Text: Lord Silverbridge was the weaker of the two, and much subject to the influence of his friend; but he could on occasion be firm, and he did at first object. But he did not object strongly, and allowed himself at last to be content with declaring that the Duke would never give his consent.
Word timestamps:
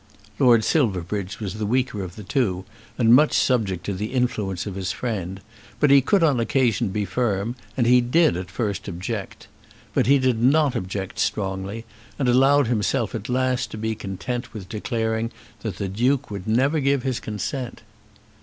Lord 0.39 0.63
Silverbridge 0.63 1.39
was 1.39 1.53
the 1.59 1.65
weaker 1.67 2.01
of 2.01 2.15
the 2.15 2.23
two, 2.23 2.65
and 2.97 3.13
much 3.13 3.33
subject 3.33 3.85
to 3.85 3.93
the 3.93 4.13
influence 4.13 4.65
of 4.65 4.73
his 4.73 4.91
friend; 4.91 5.39
but 5.79 5.91
he 5.91 6.01
could 6.01 6.23
on 6.23 6.39
occasion 6.39 6.89
be 6.89 7.05
firm, 7.05 7.55
and 7.77 7.85
he 7.85 8.01
did 8.01 8.35
at 8.35 8.49
first 8.49 8.87
object. 8.87 9.45
But 9.93 10.07
he 10.07 10.17
did 10.17 10.41
not 10.41 10.75
object 10.75 11.19
strongly, 11.19 11.85
and 12.17 12.27
allowed 12.27 12.65
himself 12.65 13.13
at 13.13 13.29
last 13.29 13.69
to 13.69 13.77
be 13.77 13.93
content 13.93 14.55
with 14.55 14.67
declaring 14.67 15.29
that 15.61 15.77
the 15.77 15.87
Duke 15.87 16.31
would 16.31 16.47
never 16.47 16.79
give 16.79 17.03
his 17.03 17.19
consent. 17.19 17.83